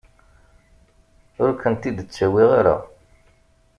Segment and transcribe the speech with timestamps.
[1.43, 2.77] Ur kent-id-ttawiɣ ara.